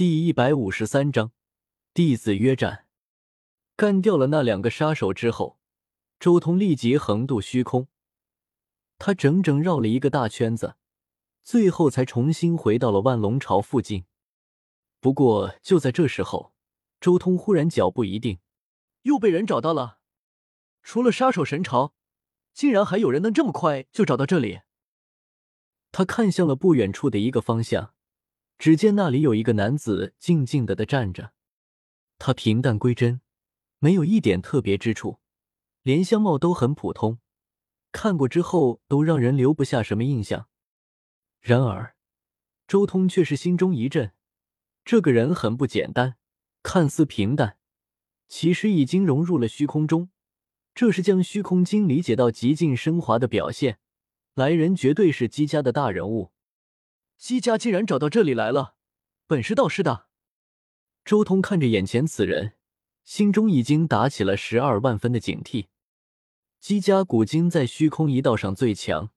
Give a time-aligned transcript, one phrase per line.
[0.00, 1.30] 第一百五十三章，
[1.92, 2.86] 弟子约战。
[3.76, 5.58] 干掉了那两个杀手之后，
[6.18, 7.86] 周通立即横渡虚空。
[8.98, 10.76] 他整整绕了一个大圈子，
[11.42, 14.06] 最后才重新回到了万龙巢附近。
[15.00, 16.54] 不过就在这时候，
[16.98, 18.38] 周通忽然脚步一定，
[19.02, 19.98] 又被人找到了。
[20.82, 21.92] 除了杀手神朝，
[22.54, 24.60] 竟然还有人能这么快就找到这里。
[25.92, 27.92] 他看向了不远处的一个方向。
[28.60, 31.32] 只见那里有一个男子静静的的站着，
[32.18, 33.22] 他平淡归真，
[33.78, 35.18] 没有一点特别之处，
[35.82, 37.20] 连相貌都很普通，
[37.90, 40.46] 看过之后都让人留不下什么印象。
[41.40, 41.96] 然而，
[42.68, 44.12] 周通却是心中一震，
[44.84, 46.18] 这个人很不简单，
[46.62, 47.56] 看似平淡，
[48.28, 50.10] 其实已经融入了虚空中，
[50.74, 53.78] 这是将虚空经理解到极尽升华的表现。
[54.34, 56.32] 来人绝对是姬家的大人物。
[57.20, 58.76] 姬家竟然找到这里来了，
[59.26, 60.08] 本事倒是大。
[61.04, 62.54] 周通看着眼前此人，
[63.04, 65.66] 心中已经打起了十二万分的警惕。
[66.58, 69.10] 姬家古今在虚空一道上最强，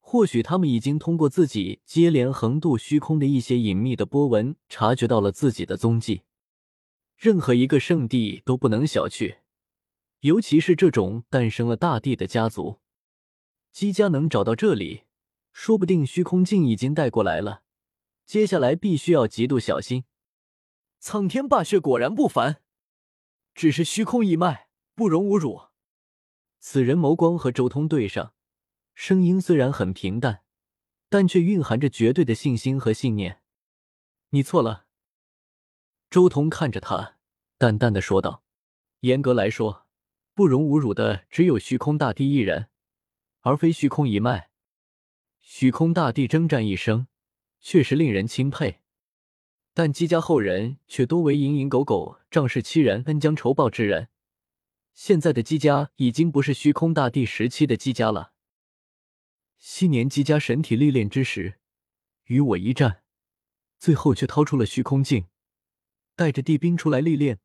[0.00, 6.22] 或许他们已经通过自己接连横渡虚空的一些隐秘的波纹，察觉到了自己的踪迹。
[7.16, 9.36] 任何一个圣地都不能小觑，
[10.20, 12.80] 尤其是这种诞生了大帝的家族。
[13.70, 15.04] 姬家能找到这里。
[15.52, 17.62] 说不定虚空镜已经带过来了，
[18.24, 20.04] 接下来必须要极度小心。
[20.98, 22.62] 苍天霸血果然不凡，
[23.54, 25.62] 只是虚空一脉，不容侮辱。
[26.58, 28.34] 此人眸光和周通对上，
[28.94, 30.42] 声音虽然很平淡，
[31.08, 33.42] 但却蕴含着绝对的信心和信念。
[34.30, 34.86] 你错了。
[36.08, 37.16] 周通看着他，
[37.58, 38.44] 淡淡的说道
[39.00, 39.86] ：“严格来说，
[40.34, 42.68] 不容侮辱的只有虚空大帝一人，
[43.40, 44.50] 而非虚空一脉。”
[45.54, 47.08] 虚空大帝征战一生，
[47.60, 48.80] 确实令人钦佩，
[49.74, 54.08] 但姬家后人却多为蝇营狗苟、仗势欺人、恩将仇报之人。
[54.94, 58.32] 现在的姬家已经不是虚空大帝时期的姬家了。
[59.58, 61.58] 昔年姬家神体历练之时，
[62.24, 63.02] 与我一战，
[63.78, 65.26] 最后却掏出了虚空镜，
[66.16, 67.40] 带着帝兵出来历练。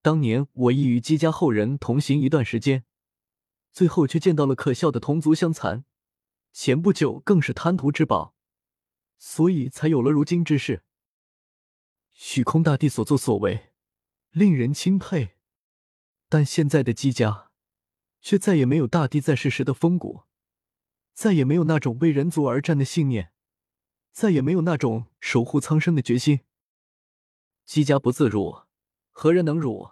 [0.00, 2.84] 当年我亦与姬家后人同行一段时间，
[3.72, 5.84] 最后却见到了可笑的同族相残。
[6.52, 8.34] 前不久更是贪图之宝，
[9.18, 10.82] 所以才有了如今之事。
[12.10, 13.72] 虚空大帝所作所为，
[14.30, 15.36] 令人钦佩，
[16.28, 17.50] 但现在的姬家，
[18.20, 20.24] 却再也没有大帝在世时的风骨，
[21.12, 23.32] 再也没有那种为人族而战的信念，
[24.10, 26.40] 再也没有那种守护苍生的决心。
[27.64, 28.62] 姬家不自辱，
[29.10, 29.90] 何人能辱？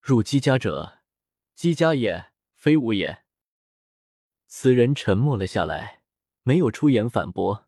[0.00, 1.00] 辱姬家者，
[1.54, 3.23] 姬家也，非吾也。
[4.56, 6.02] 此人沉默了下来，
[6.44, 7.66] 没有出言反驳。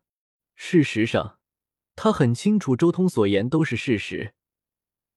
[0.55, 1.37] 事实上，
[1.97, 4.33] 他很清楚周通所言都是事实。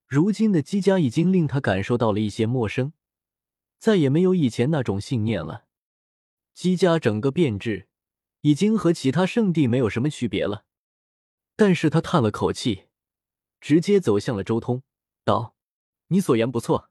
[0.04, 2.92] 如今的姬家已经令他感受到了一些陌生，
[3.78, 5.66] 再也没有以前那种信念了。
[6.54, 7.86] 姬家整个变质，
[8.40, 10.64] 已经和其他圣地没有什么区别了。
[11.54, 12.88] 但是他叹了口气，
[13.60, 14.82] 直接走向了周通，
[15.24, 15.54] 道
[16.10, 16.90] ：“你所言不错，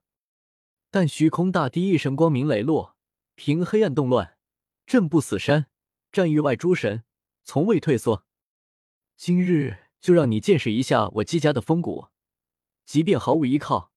[0.90, 2.96] 但虚空大帝一生光明磊落，
[3.36, 4.38] 平黑暗动乱。”
[4.90, 5.68] 阵不死山，
[6.12, 7.04] 战域外诸神，
[7.44, 8.26] 从未退缩。
[9.16, 12.08] 今日就让你见识一下我姬家的风骨。
[12.86, 13.92] 即便毫无依靠，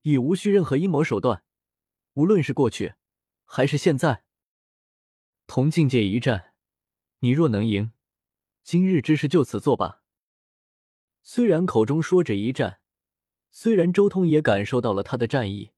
[0.00, 1.44] 也无需任何阴谋手段。
[2.14, 2.94] 无论是过去，
[3.44, 4.24] 还是现在，
[5.46, 6.54] 同境界一战，
[7.18, 7.92] 你若能赢，
[8.64, 10.00] 今日之事就此作罢。
[11.22, 12.80] 虽然口中说着一战，
[13.50, 15.72] 虽然周通也感受到了他的战意，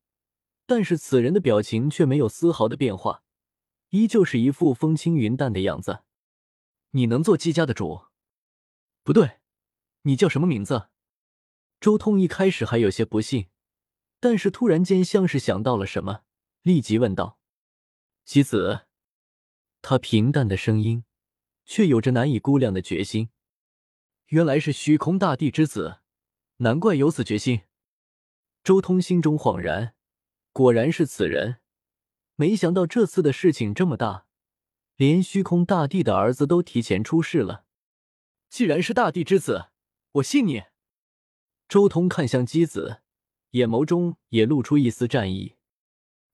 [0.66, 3.24] 但是此人的表情却没有丝毫的变化。
[3.92, 6.04] 依旧是一副风轻云淡的样子。
[6.92, 8.06] 你能做姬家的主？
[9.02, 9.40] 不对，
[10.02, 10.88] 你叫什么名字？
[11.78, 13.48] 周通一开始还有些不信，
[14.18, 16.22] 但是突然间像是想到了什么，
[16.62, 17.38] 立即问道
[18.24, 18.86] ：“姬子。”
[19.82, 21.04] 他平淡的声音
[21.66, 23.28] 却有着难以估量的决心。
[24.28, 25.98] 原来是虚空大帝之子，
[26.58, 27.62] 难怪有此决心。
[28.64, 29.94] 周通心中恍然，
[30.52, 31.61] 果然是此人。
[32.42, 34.26] 没想到这次的事情这么大，
[34.96, 37.66] 连虚空大帝的儿子都提前出世了。
[38.50, 39.66] 既然是大帝之子，
[40.14, 40.64] 我信你。
[41.68, 43.02] 周通看向姬子，
[43.50, 45.54] 眼眸中也露出一丝战意。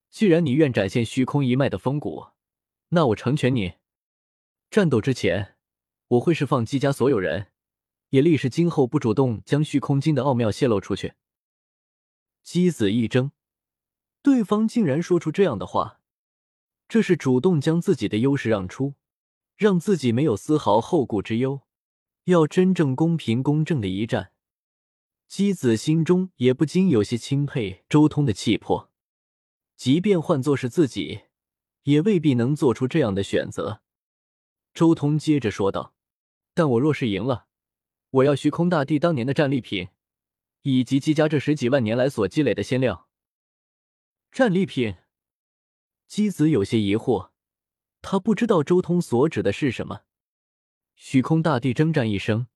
[0.08, 2.28] 既然你愿展现虚空一脉的风骨，
[2.88, 3.75] 那我成全你。
[4.70, 5.56] 战斗之前，
[6.08, 7.49] 我会释放姬家所有人，
[8.08, 11.12] 也立誓今后不主动将虚空经的奥妙泄露出去。
[12.43, 13.32] 姬子一怔。
[14.22, 15.98] 对方竟然说出这样的话，
[16.88, 18.94] 这是主动将自己的优势让出，
[19.56, 21.62] 让自己没有丝毫后顾之忧。
[22.25, 24.32] 要真正公平公正的一战，
[25.26, 28.90] 姬子心中也不禁有些钦佩周通的气魄，
[29.76, 31.23] 即便换作是自己，
[31.85, 33.82] 也未必能做出这样的选择。
[34.75, 35.94] 周通接着说道
[36.52, 37.46] ：“但我若是赢了，
[38.11, 39.88] 我要虚空大帝当年的战利品，
[40.62, 43.08] 以及姬家这十几万年来所积累的仙料。”
[44.31, 44.96] 战利品？
[46.08, 47.32] 姬子有些疑惑，
[48.00, 50.00] 他不知道周通所指的是什么。
[50.96, 52.46] 虚空大帝征战一生。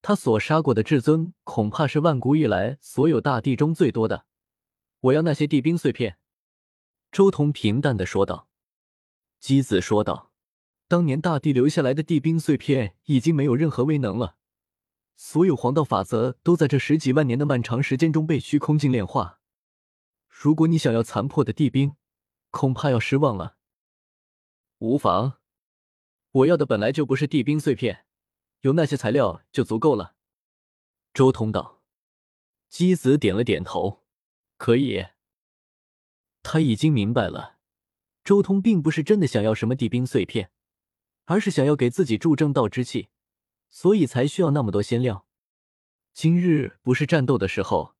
[0.00, 4.24] 他所杀过的至尊，恐怕是万古以来所有大帝中最多的。
[5.00, 6.16] 我要那些地冰碎片。”
[7.12, 8.48] 周通平淡的说道。
[9.40, 10.32] 姬子说道
[10.88, 14.36] ：“当年大帝留下来的地冰碎片已经没有任何威能了，
[15.16, 19.40] 所有黄道法则都在这十几万年的漫长时间中被虚空境炼化。
[20.28, 21.94] 如果你想要残破的地冰，
[22.56, 23.58] 恐怕要失望了。
[24.78, 25.34] 无妨，
[26.32, 28.06] 我要的本来就不是地冰碎片。”
[28.62, 30.16] 有那些材料就足够了。
[31.12, 31.82] 周通道，
[32.68, 34.02] 姬子点了点头，
[34.56, 35.06] 可以。
[36.42, 37.58] 他已经明白了，
[38.24, 40.50] 周通并不是真的想要什么地冰碎片，
[41.26, 43.10] 而是想要给自己助正道之气，
[43.68, 45.26] 所以才需要那么多仙料。
[46.14, 47.94] 今日不是战斗的时候，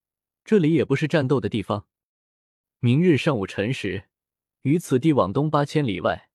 [0.44, 1.86] 这里也不是战斗的地方。
[2.80, 4.08] 明日上午辰时，
[4.66, 6.28] 于此地往东八千里外，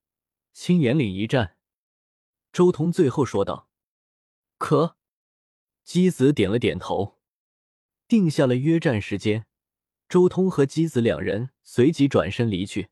[0.53, 1.57] 青岩岭一战。
[2.53, 3.69] 周通最后说道。
[4.57, 4.95] 可，
[5.83, 7.19] 姬子点了点头，
[8.07, 9.47] 定下了约战时间。
[10.07, 12.87] 周通和姬子两人随即转身离去。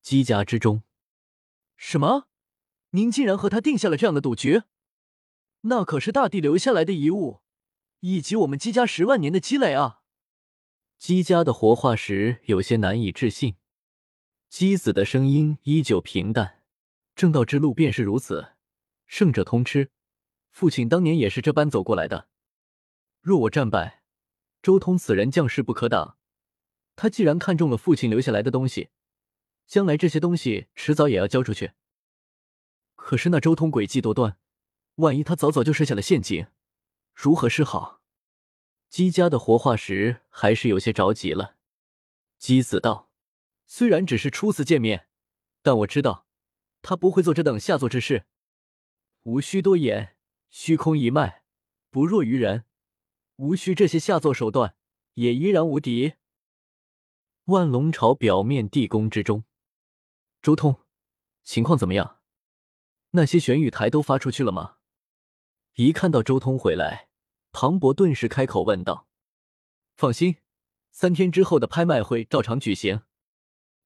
[0.00, 0.84] 姬家之中，
[1.76, 2.28] 什么？
[2.90, 4.62] 您竟然和他定下了这样的赌局？
[5.62, 7.40] 那可是大帝留下来的遗物，
[7.98, 10.02] 以及我们姬家十万年的积累啊！
[10.96, 13.56] 姬家的活化石有些难以置信。
[14.56, 16.62] 姬子的声音依旧平淡
[17.16, 18.52] ：“正道之路便是如此，
[19.04, 19.90] 胜者通吃。”
[20.52, 22.28] 父亲当年也是这般走过来的。
[23.20, 24.04] 若我战败，
[24.62, 26.18] 周通此人将士不可挡。
[26.94, 28.90] 他既然看中了父亲留下来的东西，
[29.66, 31.72] 将来这些东西迟早也要交出去。
[32.94, 34.38] 可是那周通诡计多端，
[34.94, 36.46] 万一他早早就设下了陷阱，
[37.12, 38.02] 如何是好？
[38.88, 41.56] 姬家的活化石还是有些着急了。
[42.38, 43.10] 姬子道
[43.66, 45.08] ：“虽然只是初次见面，
[45.62, 46.26] 但我知道
[46.82, 48.26] 他不会做这等下作之事，
[49.22, 50.12] 无需多言。”
[50.56, 51.42] 虚空一脉
[51.90, 52.64] 不弱于人，
[53.34, 54.76] 无需这些下作手段，
[55.14, 56.14] 也依然无敌。
[57.46, 59.42] 万龙朝表面地宫之中，
[60.40, 60.76] 周通，
[61.42, 62.20] 情况怎么样？
[63.10, 64.76] 那些玄玉台都发出去了吗？
[65.74, 67.08] 一看到周通回来，
[67.50, 69.08] 庞博顿时开口问道
[69.98, 70.36] ：“放心，
[70.92, 73.02] 三天之后的拍卖会照常举行。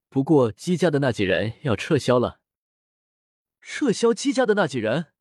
[0.08, 2.40] 不过姬家的那几人要撤销了。
[3.60, 5.12] 撤销姬家的那几人？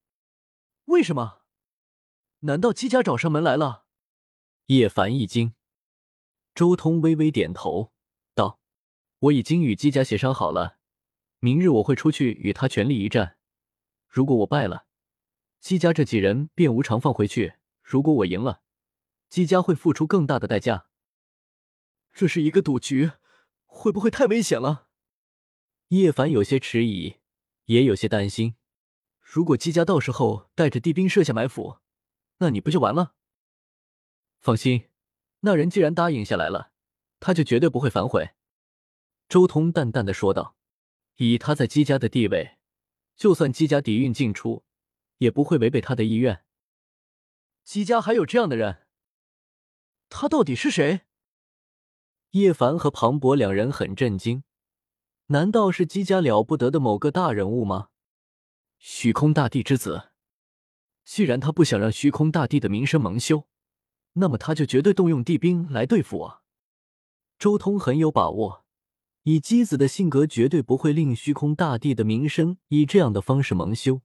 [0.86, 1.42] 为什么？”
[2.42, 3.86] 难道姬家找上门来了？
[4.68, 5.56] 叶凡一惊，
[6.54, 7.92] 周通微微点头
[8.36, 8.60] 道
[9.20, 10.78] ：“我已经与姬家协商好了，
[11.40, 13.38] 明日我会出去与他全力一战。
[14.08, 14.86] 如果我败了，
[15.60, 18.62] 姬家这几人便无偿放回去；如果我赢了，
[19.30, 20.88] 姬家会付出更大的代价。
[22.14, 23.12] 这是一个赌局，
[23.68, 24.90] 会不会太危险了？”
[25.90, 27.18] 叶凡有些迟疑，
[27.66, 28.56] 也有些担心。
[29.20, 31.78] 如果姬家到时候带着地兵设下埋伏，
[32.40, 33.14] 那你不就完了？
[34.40, 34.90] 放心，
[35.42, 36.72] 那人既然答应下来了，
[37.20, 38.32] 他就绝对不会反悔。”
[39.30, 40.56] 周通淡淡的说道。
[41.20, 42.60] 以他在姬家的地位，
[43.16, 44.64] 就算姬家底蕴尽出，
[45.18, 46.46] 也不会违背他的意愿。
[47.64, 48.86] 姬家还有这样的人？
[50.10, 51.07] 他到底是谁？
[52.32, 54.44] 叶凡和庞博两人很震惊，
[55.28, 57.90] 难道是姬家了不得的某个大人物吗？
[58.78, 60.12] 虚空大帝之子。
[61.04, 63.48] 既然他不想让虚空大帝的名声蒙羞，
[64.14, 66.44] 那么他就绝对动用地兵来对付我。
[67.40, 68.66] 周通很有把握，
[69.24, 74.02] 以姬子的性格，绝对不会令虚空大帝的名声以这样的方式蒙羞。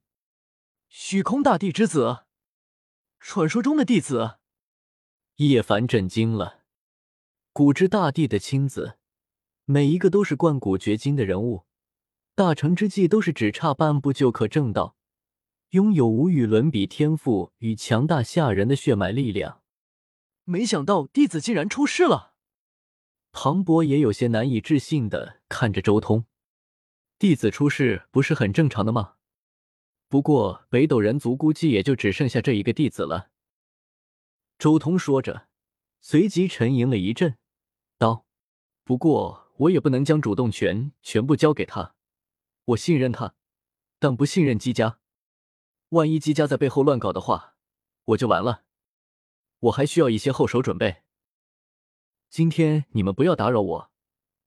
[0.88, 2.24] 虚空大帝之子，
[3.18, 4.38] 传说中的弟子。
[5.36, 6.61] 叶凡震惊了。
[7.54, 8.96] 古之大帝的亲子，
[9.66, 11.66] 每一个都是贯古绝今的人物，
[12.34, 14.96] 大成之际都是只差半步就可证道。
[15.72, 19.60] 拥有无与伦比天赋与强大吓人的血脉力量，
[20.44, 22.32] 没想到弟子竟然出事了。
[23.32, 26.24] 庞博也有些难以置信的看着周通，
[27.18, 29.16] 弟子出事不是很正常的吗？
[30.08, 33.28] 不过北斗人族估计也就只剩下这一个弟子了。
[34.58, 35.48] 周通说着，
[36.00, 37.36] 随即沉吟了一阵，
[38.02, 38.26] 道
[38.82, 41.94] ：“不过我也不能将主动权全部交给他，
[42.64, 43.36] 我信任他，
[44.00, 44.98] 但不信任姬家。”
[45.90, 47.54] 万一姬家在背后乱搞的话，
[48.06, 48.64] 我就完了。
[49.60, 51.04] 我还需要一些后手准备。
[52.28, 53.90] 今天你们不要打扰我，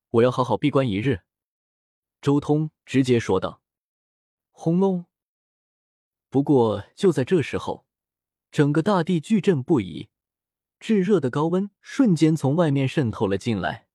[0.10, 1.22] 我要好好闭关一日。”
[2.20, 3.62] 周通直接说道。
[4.52, 5.06] 轰隆！
[6.30, 7.86] 不过就在这时候，
[8.52, 10.10] 整个大地巨震不已，
[10.88, 13.88] 炙热的高温瞬间从外面渗透了进来。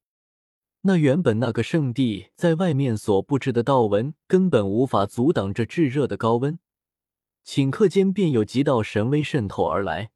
[0.81, 6.59] 那原本那个圣地在外面所布置的道纹根本无法阻挡这炙热的高温，
[7.47, 10.11] 顷刻间便有几道神威渗透而来。